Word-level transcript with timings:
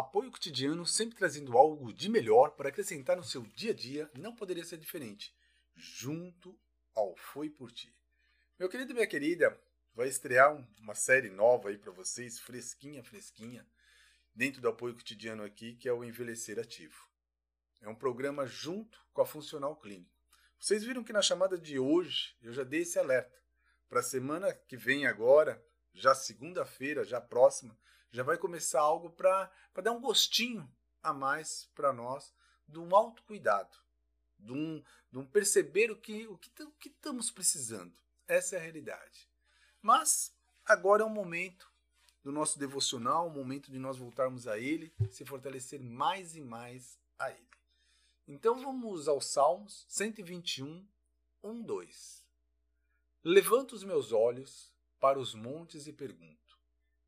Apoio 0.00 0.30
cotidiano, 0.30 0.86
sempre 0.86 1.14
trazendo 1.14 1.58
algo 1.58 1.92
de 1.92 2.08
melhor 2.08 2.52
para 2.52 2.70
acrescentar 2.70 3.18
no 3.18 3.22
seu 3.22 3.42
dia 3.42 3.72
a 3.72 3.74
dia, 3.74 4.10
não 4.14 4.34
poderia 4.34 4.64
ser 4.64 4.78
diferente. 4.78 5.36
Junto 5.74 6.58
ao 6.94 7.14
Foi 7.16 7.50
Por 7.50 7.70
Ti. 7.70 7.94
Meu 8.58 8.66
querido 8.66 8.92
e 8.92 8.94
minha 8.94 9.06
querida, 9.06 9.60
vai 9.94 10.08
estrear 10.08 10.56
uma 10.80 10.94
série 10.94 11.28
nova 11.28 11.68
aí 11.68 11.76
para 11.76 11.92
vocês, 11.92 12.38
fresquinha, 12.38 13.04
fresquinha, 13.04 13.66
dentro 14.34 14.62
do 14.62 14.68
apoio 14.68 14.94
cotidiano 14.94 15.44
aqui, 15.44 15.76
que 15.76 15.86
é 15.86 15.92
o 15.92 16.02
Envelhecer 16.02 16.58
Ativo. 16.58 17.06
É 17.82 17.88
um 17.88 17.94
programa 17.94 18.46
junto 18.46 18.98
com 19.12 19.20
a 19.20 19.26
Funcional 19.26 19.76
Clínico. 19.76 20.18
Vocês 20.58 20.82
viram 20.82 21.04
que 21.04 21.12
na 21.12 21.20
chamada 21.20 21.58
de 21.58 21.78
hoje 21.78 22.34
eu 22.40 22.54
já 22.54 22.64
dei 22.64 22.80
esse 22.80 22.98
alerta. 22.98 23.38
Para 23.86 24.00
a 24.00 24.02
semana 24.02 24.50
que 24.54 24.78
vem 24.78 25.06
agora, 25.06 25.62
já 25.92 26.14
segunda-feira, 26.14 27.04
já 27.04 27.20
próxima, 27.20 27.78
já 28.10 28.22
vai 28.22 28.36
começar 28.36 28.80
algo 28.80 29.10
para 29.10 29.50
dar 29.82 29.92
um 29.92 30.00
gostinho 30.00 30.70
a 31.02 31.12
mais 31.12 31.68
para 31.74 31.92
nós 31.92 32.34
de 32.66 32.78
um 32.78 32.94
autocuidado, 32.94 33.76
de 34.38 34.52
um, 34.52 34.82
de 35.10 35.18
um 35.18 35.26
perceber 35.26 35.90
o 35.90 35.96
que, 35.96 36.26
o, 36.26 36.36
que, 36.36 36.62
o 36.62 36.70
que 36.72 36.88
estamos 36.88 37.30
precisando. 37.30 37.94
Essa 38.26 38.56
é 38.56 38.58
a 38.58 38.62
realidade. 38.62 39.28
Mas 39.82 40.34
agora 40.64 41.02
é 41.02 41.06
o 41.06 41.10
momento 41.10 41.70
do 42.22 42.30
nosso 42.30 42.58
devocional, 42.58 43.26
o 43.26 43.30
momento 43.30 43.70
de 43.70 43.78
nós 43.78 43.96
voltarmos 43.96 44.46
a 44.46 44.58
Ele, 44.58 44.92
se 45.10 45.24
fortalecer 45.24 45.80
mais 45.80 46.36
e 46.36 46.40
mais 46.40 46.98
a 47.18 47.30
Ele. 47.30 47.48
Então 48.28 48.60
vamos 48.60 49.08
aos 49.08 49.26
Salmos 49.26 49.84
121, 49.88 50.86
1, 51.42 51.62
2. 51.62 52.24
Levanto 53.24 53.74
os 53.74 53.82
meus 53.82 54.12
olhos 54.12 54.72
para 55.00 55.18
os 55.18 55.34
montes 55.34 55.86
e 55.86 55.92
pergunto: 55.92 56.49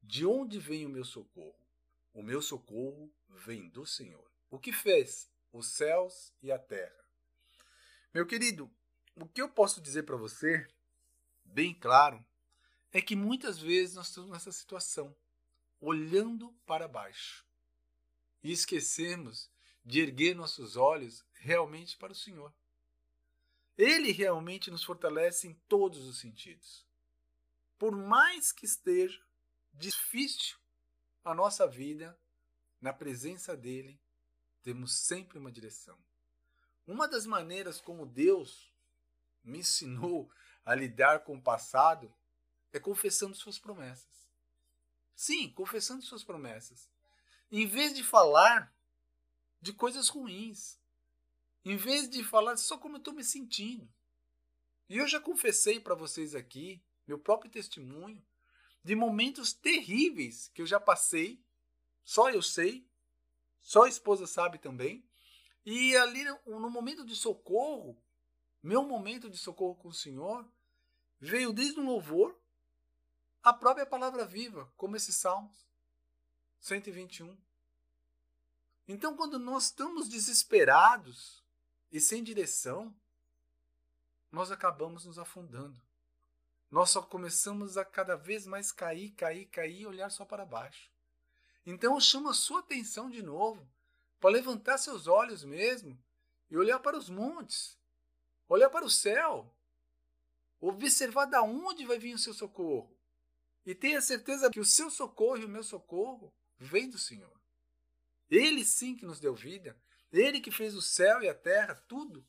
de 0.02 0.26
onde 0.26 0.58
vem 0.58 0.84
o 0.84 0.90
meu 0.90 1.04
socorro? 1.04 1.58
O 2.12 2.22
meu 2.22 2.42
socorro 2.42 3.10
vem 3.28 3.68
do 3.68 3.86
Senhor. 3.86 4.30
O 4.50 4.58
que 4.58 4.72
fez 4.72 5.30
os 5.52 5.66
céus 5.66 6.32
e 6.42 6.50
a 6.50 6.58
terra? 6.58 7.02
Meu 8.12 8.26
querido, 8.26 8.70
o 9.16 9.26
que 9.26 9.40
eu 9.40 9.48
posso 9.48 9.80
dizer 9.80 10.02
para 10.02 10.16
você, 10.16 10.66
bem 11.44 11.72
claro, 11.72 12.22
é 12.92 13.00
que 13.00 13.16
muitas 13.16 13.58
vezes 13.58 13.94
nós 13.94 14.08
estamos 14.08 14.30
nessa 14.30 14.52
situação, 14.52 15.16
olhando 15.80 16.52
para 16.66 16.86
baixo 16.86 17.46
e 18.42 18.52
esquecemos 18.52 19.50
de 19.84 20.00
erguer 20.00 20.34
nossos 20.34 20.76
olhos 20.76 21.24
realmente 21.32 21.96
para 21.96 22.12
o 22.12 22.16
Senhor. 22.16 22.52
Ele 23.78 24.12
realmente 24.12 24.70
nos 24.70 24.84
fortalece 24.84 25.48
em 25.48 25.54
todos 25.68 26.06
os 26.06 26.18
sentidos. 26.18 26.86
Por 27.78 27.96
mais 27.96 28.52
que 28.52 28.66
esteja 28.66 29.20
difícil 29.72 30.56
a 31.24 31.34
nossa 31.34 31.66
vida, 31.66 32.18
na 32.80 32.92
presença 32.92 33.56
dele, 33.56 34.00
temos 34.62 34.94
sempre 34.94 35.38
uma 35.38 35.52
direção. 35.52 35.98
Uma 36.86 37.06
das 37.06 37.26
maneiras 37.26 37.80
como 37.80 38.06
Deus 38.06 38.72
me 39.42 39.58
ensinou 39.58 40.30
a 40.64 40.74
lidar 40.74 41.20
com 41.20 41.36
o 41.36 41.42
passado 41.42 42.12
é 42.72 42.80
confessando 42.80 43.36
suas 43.36 43.58
promessas. 43.58 44.28
Sim, 45.14 45.50
confessando 45.50 46.02
suas 46.02 46.24
promessas. 46.24 46.90
Em 47.50 47.66
vez 47.66 47.94
de 47.94 48.02
falar 48.02 48.74
de 49.60 49.72
coisas 49.72 50.08
ruins, 50.08 50.80
em 51.64 51.76
vez 51.76 52.08
de 52.10 52.24
falar 52.24 52.56
só 52.56 52.76
como 52.76 52.96
eu 52.96 52.98
estou 52.98 53.14
me 53.14 53.22
sentindo. 53.22 53.88
E 54.88 54.98
eu 54.98 55.06
já 55.06 55.20
confessei 55.20 55.78
para 55.78 55.94
vocês 55.94 56.34
aqui, 56.34 56.82
meu 57.06 57.18
próprio 57.18 57.50
testemunho, 57.50 58.24
de 58.82 58.94
momentos 58.96 59.52
terríveis 59.52 60.48
que 60.48 60.62
eu 60.62 60.66
já 60.66 60.80
passei, 60.80 61.40
só 62.04 62.30
eu 62.30 62.42
sei, 62.42 62.86
só 63.60 63.84
a 63.84 63.88
esposa 63.88 64.26
sabe 64.26 64.58
também. 64.58 65.04
E 65.64 65.96
ali 65.96 66.24
no 66.24 66.68
momento 66.68 67.04
de 67.04 67.14
socorro, 67.14 67.96
meu 68.62 68.82
momento 68.82 69.30
de 69.30 69.38
socorro 69.38 69.76
com 69.76 69.88
o 69.88 69.94
Senhor, 69.94 70.48
veio 71.20 71.52
desde 71.52 71.78
o 71.78 71.84
louvor 71.84 72.36
a 73.42 73.52
própria 73.52 73.86
palavra 73.86 74.24
viva, 74.24 74.72
como 74.76 74.96
esses 74.96 75.16
Salmos 75.16 75.66
121. 76.60 77.36
Então, 78.86 79.16
quando 79.16 79.38
nós 79.38 79.66
estamos 79.66 80.08
desesperados 80.08 81.44
e 81.90 82.00
sem 82.00 82.22
direção, 82.22 82.94
nós 84.30 84.50
acabamos 84.50 85.04
nos 85.04 85.18
afundando 85.18 85.80
nós 86.72 86.88
só 86.88 87.02
começamos 87.02 87.76
a 87.76 87.84
cada 87.84 88.16
vez 88.16 88.46
mais 88.46 88.72
cair, 88.72 89.10
cair, 89.10 89.44
cair 89.44 89.82
e 89.82 89.86
olhar 89.86 90.08
só 90.08 90.24
para 90.24 90.46
baixo. 90.46 90.90
Então 91.66 91.94
eu 91.94 92.00
chamo 92.00 92.30
a 92.30 92.34
sua 92.34 92.60
atenção 92.60 93.10
de 93.10 93.22
novo 93.22 93.70
para 94.18 94.30
levantar 94.30 94.78
seus 94.78 95.06
olhos 95.06 95.44
mesmo 95.44 96.02
e 96.50 96.56
olhar 96.56 96.78
para 96.78 96.96
os 96.96 97.10
montes, 97.10 97.78
olhar 98.48 98.70
para 98.70 98.86
o 98.86 98.90
céu, 98.90 99.54
observar 100.58 101.26
da 101.26 101.42
onde 101.42 101.84
vai 101.84 101.98
vir 101.98 102.14
o 102.14 102.18
seu 102.18 102.32
socorro 102.32 102.96
e 103.66 103.74
tenha 103.74 104.00
certeza 104.00 104.50
que 104.50 104.58
o 104.58 104.64
seu 104.64 104.90
socorro 104.90 105.36
e 105.36 105.44
o 105.44 105.50
meu 105.50 105.62
socorro 105.62 106.32
vem 106.58 106.88
do 106.88 106.98
Senhor. 106.98 107.38
Ele 108.30 108.64
sim 108.64 108.96
que 108.96 109.04
nos 109.04 109.20
deu 109.20 109.34
vida, 109.34 109.76
ele 110.10 110.40
que 110.40 110.50
fez 110.50 110.74
o 110.74 110.80
céu 110.80 111.22
e 111.22 111.28
a 111.28 111.34
terra, 111.34 111.74
tudo. 111.86 112.26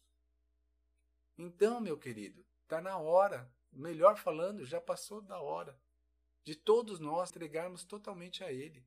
Então, 1.38 1.80
meu 1.80 1.98
querido, 1.98 2.46
está 2.64 2.82
na 2.82 2.98
hora 2.98 3.50
melhor 3.72 4.18
falando, 4.18 4.66
já 4.66 4.82
passou 4.82 5.22
da 5.22 5.40
hora 5.40 5.78
de 6.44 6.56
todos 6.56 7.00
nós 7.00 7.30
entregarmos 7.30 7.84
totalmente 7.84 8.44
a 8.44 8.52
Ele. 8.52 8.86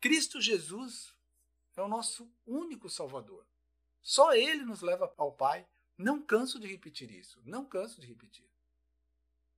Cristo 0.00 0.40
Jesus 0.40 1.14
é 1.76 1.82
o 1.82 1.88
nosso 1.88 2.30
único 2.46 2.88
Salvador. 2.90 3.46
Só 4.02 4.34
Ele 4.34 4.64
nos 4.64 4.82
leva 4.82 5.12
ao 5.16 5.32
Pai. 5.32 5.66
Não 5.96 6.22
canso 6.22 6.60
de 6.60 6.66
repetir 6.66 7.10
isso, 7.10 7.40
não 7.44 7.64
canso 7.64 8.00
de 8.00 8.06
repetir. 8.06 8.48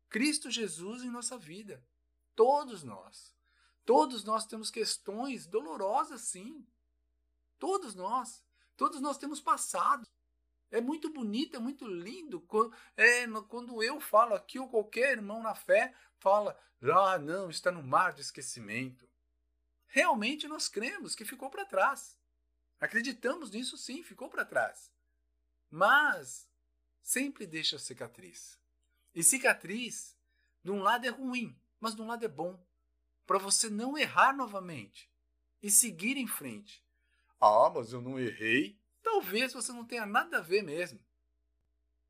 Cristo 0.09 0.51
Jesus 0.51 1.03
em 1.03 1.11
nossa 1.11 1.37
vida. 1.37 1.85
Todos 2.35 2.83
nós. 2.83 3.35
Todos 3.85 4.25
nós 4.25 4.47
temos 4.47 4.71
questões 4.71 5.47
dolorosas, 5.47 6.23
sim. 6.23 6.67
Todos 7.59 7.95
nós. 7.95 8.43
Todos 8.77 9.01
nós 9.01 9.19
temos 9.19 9.41
passado. 9.41 10.09
É 10.71 10.81
muito 10.81 11.13
bonito, 11.13 11.57
é 11.57 11.59
muito 11.59 11.87
lindo. 11.87 12.47
É, 12.97 13.27
quando 13.49 13.83
eu 13.83 14.01
falo 14.01 14.35
aqui, 14.35 14.59
ou 14.59 14.69
qualquer 14.69 15.13
irmão 15.13 15.43
na 15.43 15.55
fé 15.55 15.95
fala, 16.19 16.59
ah, 16.83 17.19
não, 17.19 17.51
está 17.51 17.73
no 17.73 17.83
mar 17.83 18.13
de 18.13 18.21
esquecimento. 18.21 19.09
Realmente 19.89 20.47
nós 20.47 20.69
cremos 20.69 21.15
que 21.15 21.25
ficou 21.25 21.51
para 21.51 21.65
trás. 21.65 22.17
Acreditamos 22.81 23.51
nisso 23.51 23.77
sim, 23.77 24.03
ficou 24.03 24.29
para 24.29 24.45
trás. 24.45 24.93
Mas 25.69 26.49
sempre 27.03 27.47
deixa 27.47 27.79
cicatriz. 27.79 28.59
E 29.15 29.23
cicatriz, 29.23 30.17
de 30.63 30.71
um 30.71 30.81
lado 30.81 31.07
é 31.07 31.11
ruim, 31.11 31.59
mas 31.81 31.95
de 31.95 32.03
um 32.03 32.07
lado 32.07 32.25
é 32.25 32.29
bom. 32.29 32.59
Para 33.27 33.39
você 33.39 33.69
não 33.69 33.99
errar 33.99 34.35
novamente 34.35 35.11
e 35.63 35.71
seguir 35.71 36.17
em 36.17 36.27
frente. 36.27 36.85
Ah, 37.41 37.71
mas 37.75 37.93
eu 37.93 38.01
não 38.01 38.19
errei 38.19 38.80
talvez 39.03 39.53
você 39.53 39.73
não 39.73 39.85
tenha 39.85 40.07
nada 40.07 40.39
a 40.39 40.43
ver 40.43 40.63
mesmo. 40.63 41.01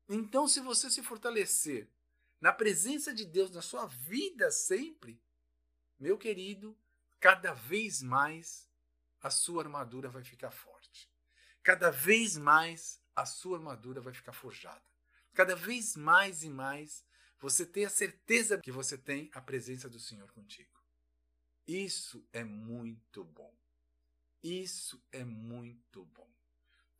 Então, 0.07 0.47
se 0.47 0.59
você 0.59 0.89
se 0.89 1.01
fortalecer 1.01 1.87
na 2.39 2.51
presença 2.51 3.13
de 3.13 3.25
Deus 3.25 3.51
na 3.51 3.61
sua 3.61 3.85
vida 3.85 4.51
sempre, 4.51 5.21
meu 5.99 6.17
querido, 6.17 6.77
cada 7.19 7.53
vez 7.53 8.01
mais 8.01 8.67
a 9.21 9.29
sua 9.29 9.63
armadura 9.63 10.09
vai 10.09 10.23
ficar 10.23 10.51
forte. 10.51 11.09
Cada 11.63 11.91
vez 11.91 12.37
mais 12.37 12.99
a 13.15 13.25
sua 13.25 13.57
armadura 13.57 14.01
vai 14.01 14.13
ficar 14.13 14.33
forjada. 14.33 14.81
Cada 15.33 15.55
vez 15.55 15.95
mais 15.95 16.43
e 16.43 16.49
mais 16.49 17.05
você 17.39 17.65
tem 17.65 17.85
a 17.85 17.89
certeza 17.89 18.59
que 18.59 18.71
você 18.71 18.97
tem 18.97 19.29
a 19.33 19.41
presença 19.41 19.87
do 19.87 19.99
Senhor 19.99 20.31
contigo. 20.31 20.81
Isso 21.67 22.27
é 22.33 22.43
muito 22.43 23.23
bom. 23.23 23.53
Isso 24.43 25.01
é 25.11 25.23
muito 25.23 26.03
bom. 26.05 26.30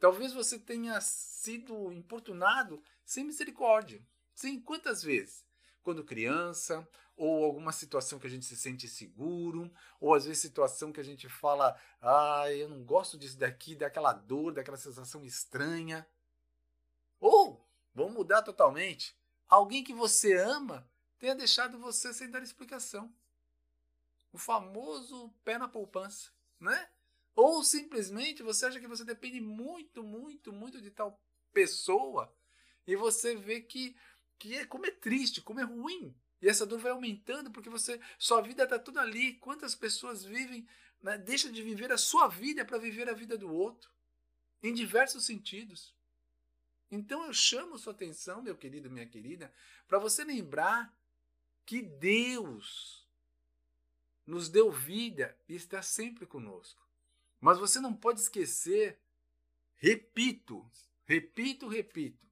Talvez 0.01 0.33
você 0.33 0.57
tenha 0.57 1.00
sido 1.00 1.92
importunado 1.92 2.83
sem 3.06 3.24
misericórdia. 3.24 4.03
Sim, 4.33 4.59
quantas 4.59 5.03
vezes? 5.03 5.45
Quando 5.83 6.03
criança, 6.03 6.89
ou 7.15 7.45
alguma 7.45 7.71
situação 7.71 8.18
que 8.18 8.25
a 8.25 8.30
gente 8.30 8.44
se 8.44 8.57
sente 8.57 8.88
seguro, 8.88 9.71
ou 10.00 10.15
às 10.15 10.25
vezes 10.25 10.42
situação 10.42 10.92
que 10.92 11.00
a 11.00 11.03
gente 11.03 11.30
fala, 11.30 11.80
ah, 12.01 12.51
eu 12.51 12.68
não 12.68 12.83
gosto 12.83 13.15
disso 13.15 13.38
daqui, 13.38 13.75
daquela 13.75 14.12
dor, 14.12 14.51
daquela 14.51 14.75
sensação 14.75 15.24
estranha. 15.24 16.07
Ou, 17.19 17.63
vamos 17.94 18.13
mudar 18.13 18.42
totalmente, 18.42 19.15
alguém 19.47 19.83
que 19.83 19.94
você 19.94 20.33
ama 20.33 20.89
tenha 21.19 21.36
deixado 21.36 21.77
você 21.77 22.12
sem 22.12 22.27
dar 22.31 22.42
explicação. 22.42 23.13
O 24.33 24.39
famoso 24.39 25.31
pé 25.44 25.59
na 25.59 25.68
poupança, 25.68 26.31
né? 26.59 26.89
Ou 27.36 27.63
simplesmente 27.63 28.44
você 28.44 28.66
acha 28.66 28.80
que 28.80 28.88
você 28.88 29.06
depende 29.06 29.39
muito, 29.39 30.04
muito, 30.04 30.51
muito 30.51 30.81
de 30.81 30.92
tal 30.92 31.19
pessoa 31.54 32.33
e 32.86 32.95
você 32.95 33.36
vê 33.36 33.62
que, 33.62 33.95
que 34.38 34.56
é, 34.56 34.66
como 34.66 34.86
é 34.86 34.92
triste, 34.92 35.42
como 35.42 35.60
é 35.60 35.63
ruim. 35.63 36.16
E 36.42 36.50
essa 36.50 36.66
dor 36.66 36.80
vai 36.80 36.92
aumentando 36.92 37.51
porque 37.51 37.69
você 37.69 38.00
sua 38.18 38.42
vida 38.42 38.63
está 38.63 38.80
tudo 38.80 39.00
ali. 39.00 39.33
Quantas 39.36 39.75
pessoas 39.75 40.24
vivem 40.24 40.68
né, 41.01 41.18
deixa 41.18 41.51
de 41.51 41.62
viver 41.62 41.92
a 41.92 41.98
sua 41.98 42.28
vida 42.28 42.63
para 42.63 42.78
viver 42.78 43.10
a 43.10 43.13
vida 43.13 43.38
do 43.38 43.51
outro, 43.51 43.89
em 44.62 44.74
diversos 44.74 45.25
sentidos. 45.25 45.95
Então 46.92 47.25
eu 47.25 47.33
chamo 47.33 47.78
sua 47.78 47.94
atenção, 47.94 48.42
meu 48.42 48.56
querido, 48.56 48.89
minha 48.89 49.07
querida, 49.07 49.51
para 49.88 49.98
você 49.98 50.24
lembrar 50.24 50.94
que 51.66 51.81
Deus 51.81 53.07
nos 54.25 54.50
deu 54.50 54.72
vida 54.72 55.38
e 55.48 55.56
está 55.56 55.81
sempre 55.81 56.25
conosco. 56.25 56.81
Mas 57.42 57.58
você 57.58 57.80
não 57.80 57.94
pode 57.94 58.22
esquecer, 58.22 59.02
repito, 59.76 60.70
repito, 61.06 61.68
repito, 61.68 62.28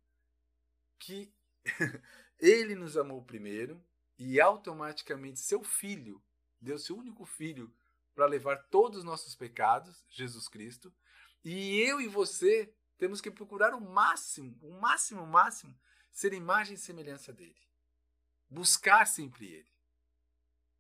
que 0.99 1.33
Ele 2.39 2.75
nos 2.75 2.95
amou 2.95 3.23
primeiro 3.23 3.83
e 4.17 4.39
automaticamente 4.39 5.39
seu 5.39 5.63
Filho, 5.63 6.23
deu 6.61 6.77
seu 6.77 6.95
único 6.95 7.25
Filho 7.25 7.73
para 8.13 8.27
levar 8.27 8.57
todos 8.69 8.99
os 8.99 9.03
nossos 9.03 9.35
pecados, 9.35 10.05
Jesus 10.09 10.47
Cristo, 10.47 10.93
e 11.43 11.79
eu 11.79 11.99
e 11.99 12.07
você 12.07 12.71
temos 12.97 13.19
que 13.19 13.31
procurar 13.31 13.73
o 13.73 13.81
máximo, 13.81 14.57
o 14.61 14.79
máximo, 14.79 15.23
o 15.23 15.27
máximo, 15.27 15.77
ser 16.11 16.33
imagem 16.33 16.75
e 16.75 16.77
semelhança 16.77 17.33
dele. 17.33 17.59
Buscar 18.49 19.05
sempre 19.07 19.47
ele. 19.47 19.71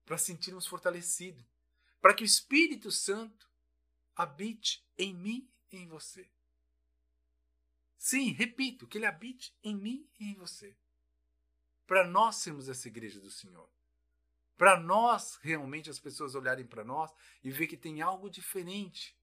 Para 0.05 0.17
sentirmos 0.17 0.67
fortalecidos. 0.67 1.45
Para 2.01 2.13
que 2.13 2.23
o 2.23 2.25
Espírito 2.25 2.91
Santo 2.91 3.48
habite 4.21 4.83
em 4.97 5.13
mim 5.13 5.49
e 5.71 5.77
em 5.77 5.87
você. 5.87 6.29
Sim, 7.97 8.31
repito, 8.31 8.87
que 8.87 8.97
ele 8.97 9.05
habite 9.05 9.53
em 9.63 9.75
mim 9.75 10.07
e 10.19 10.31
em 10.31 10.35
você. 10.35 10.75
Para 11.87 12.07
nós 12.07 12.37
sermos 12.37 12.69
essa 12.69 12.87
igreja 12.87 13.19
do 13.19 13.31
Senhor. 13.31 13.69
Para 14.57 14.79
nós, 14.79 15.37
realmente, 15.41 15.89
as 15.89 15.99
pessoas 15.99 16.35
olharem 16.35 16.65
para 16.65 16.83
nós 16.83 17.11
e 17.43 17.49
ver 17.49 17.67
que 17.67 17.77
tem 17.77 18.01
algo 18.01 18.29
diferente 18.29 19.17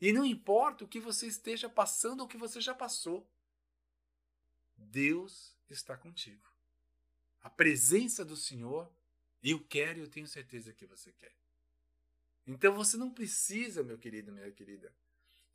e 0.00 0.12
não 0.12 0.24
importa 0.24 0.84
o 0.84 0.88
que 0.88 1.00
você 1.00 1.26
esteja 1.26 1.66
passando 1.66 2.20
ou 2.20 2.26
o 2.26 2.28
que 2.28 2.36
você 2.36 2.60
já 2.60 2.74
passou, 2.74 3.26
Deus 4.76 5.56
está 5.70 5.96
contigo. 5.96 6.46
A 7.40 7.48
presença 7.48 8.22
do 8.22 8.36
Senhor, 8.36 8.92
eu 9.42 9.64
quero 9.64 9.98
e 9.98 10.02
eu 10.02 10.10
tenho 10.10 10.26
certeza 10.26 10.74
que 10.74 10.84
você 10.84 11.10
quer. 11.12 11.34
Então 12.46 12.74
você 12.74 12.96
não 12.96 13.10
precisa, 13.10 13.82
meu 13.82 13.98
querido, 13.98 14.32
minha 14.32 14.50
querida, 14.52 14.92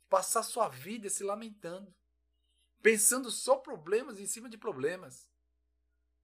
passar 0.08 0.42
sua 0.42 0.68
vida 0.68 1.08
se 1.08 1.22
lamentando, 1.22 1.94
pensando 2.82 3.30
só 3.30 3.56
problemas 3.56 4.18
em 4.18 4.26
cima 4.26 4.48
de 4.48 4.58
problemas. 4.58 5.28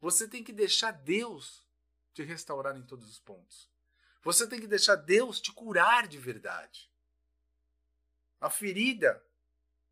Você 0.01 0.27
tem 0.27 0.43
que 0.43 0.53
deixar 0.53 0.91
Deus 0.91 1.65
te 2.13 2.23
restaurar 2.23 2.77
em 2.77 2.83
todos 2.83 3.09
os 3.09 3.19
pontos. 3.19 3.71
Você 4.23 4.47
tem 4.47 4.61
que 4.61 4.67
deixar 4.67 4.97
Deus 4.97 5.41
te 5.41 5.53
curar 5.53 6.09
de 6.09 6.19
verdade. 6.19 6.91
A 8.41 8.51
ferida, 8.51 9.25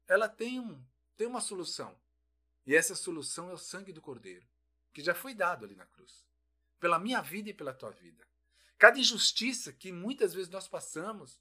ela 0.08 0.28
tem, 0.28 0.58
um, 0.58 0.84
tem 1.16 1.26
uma 1.26 1.40
solução. 1.40 1.96
E 2.66 2.74
essa 2.74 2.94
solução 2.94 3.50
é 3.50 3.52
o 3.52 3.58
sangue 3.58 3.92
do 3.92 4.00
Cordeiro, 4.00 4.46
que 4.92 5.02
já 5.02 5.14
foi 5.14 5.34
dado 5.34 5.64
ali 5.64 5.76
na 5.76 5.86
cruz, 5.86 6.24
pela 6.80 6.98
minha 6.98 7.20
vida 7.20 7.50
e 7.50 7.54
pela 7.54 7.74
tua 7.74 7.90
vida. 7.90 8.26
Cada 8.78 8.98
injustiça 8.98 9.72
que 9.72 9.92
muitas 9.92 10.34
vezes 10.34 10.50
nós 10.50 10.68
passamos, 10.68 11.40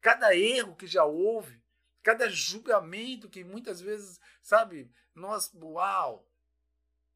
cada 0.00 0.34
erro 0.36 0.76
que 0.76 0.86
já 0.86 1.04
houve, 1.04 1.62
cada 2.02 2.28
julgamento 2.28 3.28
que 3.28 3.44
muitas 3.44 3.80
vezes, 3.80 4.20
sabe, 4.42 4.90
nós, 5.14 5.52
uau, 5.54 6.28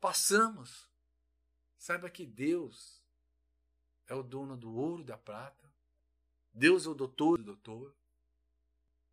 passamos. 0.00 0.88
Saiba 1.76 2.10
que 2.10 2.26
Deus 2.26 3.02
é 4.06 4.14
o 4.14 4.22
dono 4.22 4.56
do 4.56 4.74
ouro 4.74 5.02
e 5.02 5.06
da 5.06 5.18
prata. 5.18 5.72
Deus 6.52 6.86
é 6.86 6.88
o 6.88 6.94
doutor 6.94 7.38
do 7.38 7.44
doutor. 7.44 7.94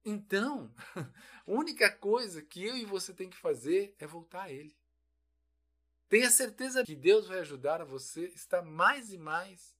Então, 0.04 0.74
a 0.96 1.52
única 1.52 1.92
coisa 1.92 2.42
que 2.42 2.64
eu 2.64 2.78
e 2.78 2.86
você 2.86 3.14
tem 3.14 3.30
que 3.30 3.38
fazer 3.38 3.96
é 4.00 4.08
voltar 4.08 4.44
a 4.44 4.52
Ele. 4.52 4.76
Tenha 6.08 6.30
certeza 6.30 6.86
que 6.86 6.96
Deus 6.96 7.28
vai 7.28 7.40
ajudar 7.40 7.82
a 7.82 7.86
você 7.86 8.28
estar 8.28 8.62
mais 8.62 9.12
e 9.12 9.18
mais 9.18 9.75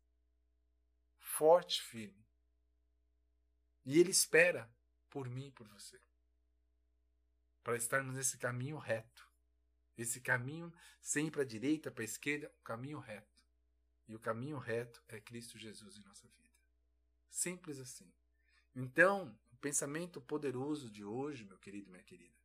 forte, 1.38 1.82
firme. 1.82 2.26
E 3.86 4.00
Ele 4.00 4.12
espera 4.12 4.70
por 5.10 5.30
mim 5.30 5.48
e 5.48 5.52
por 5.52 5.68
você. 5.68 6.00
Para 7.64 7.76
estarmos 7.76 8.16
nesse 8.16 8.38
caminho 8.38 8.78
reto. 8.78 9.30
Esse 9.98 10.22
caminho 10.22 10.74
sem 11.02 11.30
para 11.30 11.42
a 11.42 11.46
direita, 11.46 11.92
para 11.92 12.04
a 12.04 12.06
esquerda, 12.06 12.52
um 12.60 12.64
caminho 12.64 13.00
reto. 13.00 13.36
E 14.08 14.16
o 14.16 14.20
caminho 14.20 14.58
reto 14.58 15.04
é 15.08 15.20
Cristo 15.20 15.58
Jesus 15.58 15.98
em 15.98 16.04
nossa 16.04 16.28
vida. 16.28 16.56
Simples 17.30 17.80
assim. 17.80 18.12
Então, 18.74 19.38
pensamento 19.60 20.22
poderoso 20.22 20.90
de 20.90 21.04
hoje, 21.04 21.44
meu 21.44 21.58
querido, 21.58 21.90
minha 21.90 22.04
querida. 22.04 22.36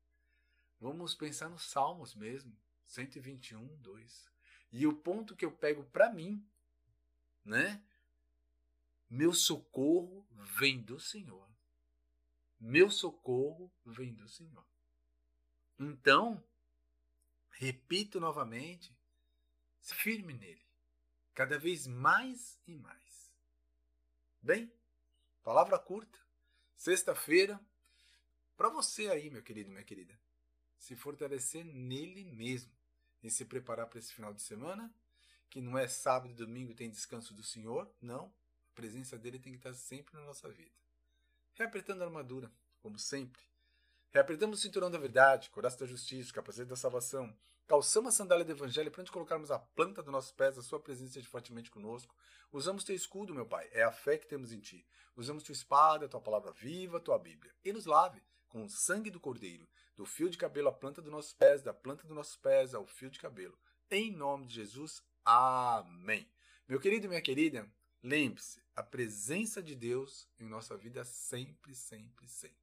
Vamos 0.81 1.14
pensar 1.14 1.48
nos 1.48 1.64
Salmos 1.64 2.14
mesmo, 2.14 2.56
121, 2.87 3.76
2. 3.76 4.31
E 4.72 4.87
o 4.87 4.94
ponto 4.94 5.37
que 5.37 5.44
eu 5.44 5.52
pego 5.52 5.84
para 5.84 6.10
mim, 6.10 6.44
né? 7.44 7.84
Meu 9.10 9.34
socorro 9.34 10.26
vem 10.58 10.80
do 10.80 11.00
Senhor. 11.00 11.50
Meu 12.58 12.90
socorro 12.90 13.70
vem 13.84 14.14
do 14.14 14.28
Senhor. 14.28 14.64
Então, 15.78 16.42
repito 17.50 18.20
novamente, 18.20 18.96
se 19.80 19.94
firme 19.94 20.32
nele, 20.32 20.64
cada 21.34 21.58
vez 21.58 21.86
mais 21.86 22.58
e 22.66 22.74
mais. 22.76 23.34
Bem, 24.40 24.72
palavra 25.42 25.78
curta, 25.78 26.18
Sexta-feira, 26.80 27.60
para 28.56 28.70
você 28.70 29.08
aí, 29.08 29.28
meu 29.28 29.42
querido, 29.42 29.70
minha 29.70 29.84
querida, 29.84 30.18
se 30.78 30.96
fortalecer 30.96 31.62
nele 31.62 32.24
mesmo 32.24 32.72
e 33.22 33.30
se 33.30 33.44
preparar 33.44 33.86
para 33.86 33.98
esse 33.98 34.14
final 34.14 34.32
de 34.32 34.40
semana, 34.40 34.90
que 35.50 35.60
não 35.60 35.76
é 35.76 35.86
sábado 35.86 36.32
e 36.32 36.34
domingo 36.34 36.72
tem 36.72 36.88
descanso 36.88 37.34
do 37.34 37.42
Senhor, 37.42 37.94
não. 38.00 38.32
Presença 38.80 39.18
dele 39.18 39.38
tem 39.38 39.52
que 39.52 39.58
estar 39.58 39.74
sempre 39.74 40.16
na 40.16 40.24
nossa 40.24 40.48
vida. 40.48 40.72
Reapretando 41.52 42.02
a 42.02 42.06
armadura, 42.06 42.50
como 42.78 42.98
sempre. 42.98 43.42
Reapretamos 44.10 44.58
o 44.58 44.62
cinturão 44.62 44.90
da 44.90 44.96
verdade, 44.96 45.50
coração 45.50 45.80
da 45.80 45.86
justiça, 45.86 46.32
capacete 46.32 46.70
da 46.70 46.76
salvação, 46.76 47.36
Calçamos 47.66 48.14
a 48.14 48.16
sandália 48.16 48.44
do 48.44 48.52
Evangelho 48.52 48.90
para 48.90 49.02
onde 49.02 49.12
colocarmos 49.12 49.50
a 49.50 49.58
planta 49.58 50.02
dos 50.02 50.10
nossos 50.10 50.32
pés, 50.32 50.56
a 50.56 50.62
sua 50.62 50.80
presença 50.80 51.10
esteja 51.10 51.28
fortemente 51.28 51.70
conosco. 51.70 52.16
Usamos 52.50 52.82
teu 52.82 52.96
escudo, 52.96 53.34
meu 53.34 53.46
Pai, 53.46 53.68
é 53.70 53.82
a 53.84 53.92
fé 53.92 54.16
que 54.16 54.26
temos 54.26 54.50
em 54.50 54.58
ti. 54.58 54.84
Usamos 55.14 55.44
tua 55.44 55.52
espada, 55.52 56.08
tua 56.08 56.20
palavra 56.20 56.50
viva, 56.50 56.98
tua 56.98 57.18
Bíblia. 57.18 57.54
E 57.62 57.72
nos 57.72 57.84
lave 57.84 58.20
com 58.49 58.64
o 58.64 58.68
sangue 58.68 59.10
do 59.10 59.20
Cordeiro, 59.20 59.68
do 59.94 60.06
fio 60.06 60.30
de 60.30 60.38
cabelo 60.38 60.68
à 60.68 60.72
planta 60.72 61.02
dos 61.02 61.12
nossos 61.12 61.34
pés, 61.34 61.62
da 61.62 61.75
planta 61.75 62.04
dos 62.04 62.16
nossos 62.16 62.37
pés 62.37 62.75
ao 62.75 62.87
fio 62.87 63.10
de 63.10 63.20
cabelo. 63.20 63.56
Em 63.90 64.10
nome 64.10 64.46
de 64.46 64.54
Jesus, 64.54 65.00
amém. 65.25 66.28
Meu 66.66 66.80
querido 66.80 67.06
e 67.06 67.08
minha 67.08 67.22
querida, 67.22 67.70
lembre-se, 68.02 68.62
a 68.75 68.83
presença 68.83 69.62
de 69.62 69.75
Deus 69.75 70.28
em 70.38 70.47
nossa 70.47 70.76
vida 70.76 71.04
sempre, 71.04 71.75
sempre, 71.75 72.26
sempre. 72.28 72.57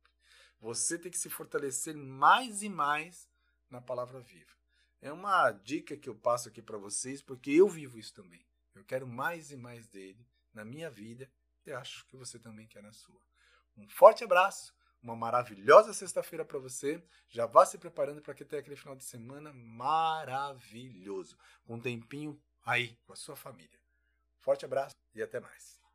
Você 0.60 0.98
tem 0.98 1.12
que 1.12 1.18
se 1.18 1.30
fortalecer 1.30 1.96
mais 1.96 2.64
e 2.64 2.70
mais 2.70 3.30
na 3.70 3.80
palavra 3.80 4.20
viva. 4.20 4.52
É 5.00 5.12
uma 5.12 5.52
dica 5.52 5.96
que 5.96 6.10
eu 6.10 6.16
passo 6.16 6.50
aqui 6.50 6.62
para 6.62 6.78
vocês, 6.78 7.22
porque 7.22 7.52
eu 7.52 7.68
vivo 7.68 8.00
isso 8.00 8.14
também. 8.14 8.44
Eu 8.74 8.84
quero 8.84 9.08
mais 9.08 9.52
e 9.52 9.58
mais 9.58 9.88
dele 9.88 10.26
na 10.54 10.66
minha 10.66 10.90
vida 10.90 11.30
e 11.66 11.72
acho 11.72 12.06
que 12.08 12.16
você 12.16 12.40
também 12.40 12.68
quer 12.68 12.82
na 12.82 12.92
sua. 12.92 13.22
Um 13.76 13.88
forte 13.88 14.24
abraço, 14.24 14.74
uma 15.02 15.16
maravilhosa 15.16 15.94
sexta-feira 15.94 16.44
para 16.44 16.58
você. 16.58 17.04
Já 17.30 17.46
vá 17.46 17.66
se 17.66 17.78
preparando 17.78 18.22
para 18.22 18.34
que 18.34 18.44
tenha 18.44 18.60
aquele 18.60 18.76
final 18.76 18.96
de 18.96 19.04
semana 19.04 19.54
maravilhoso. 19.54 21.38
Um 21.68 21.80
tempinho 21.80 22.42
aí 22.66 22.98
com 23.06 23.14
a 23.14 23.16
sua 23.16 23.36
família. 23.36 23.80
Forte 24.40 24.66
abraço 24.66 24.96
e 25.18 25.24
até 25.24 25.40
mais. 25.40 25.87